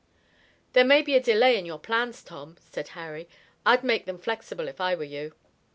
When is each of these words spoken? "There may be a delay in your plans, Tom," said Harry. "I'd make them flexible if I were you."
"There 0.73 0.83
may 0.83 1.03
be 1.03 1.15
a 1.15 1.19
delay 1.21 1.59
in 1.59 1.65
your 1.67 1.77
plans, 1.77 2.23
Tom," 2.23 2.57
said 2.59 2.87
Harry. 2.97 3.29
"I'd 3.67 3.83
make 3.83 4.05
them 4.07 4.17
flexible 4.17 4.67
if 4.67 4.81
I 4.81 4.95
were 4.95 5.03
you." 5.03 5.35